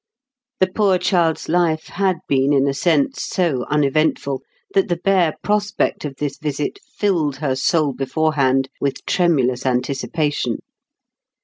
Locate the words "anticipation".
9.63-10.57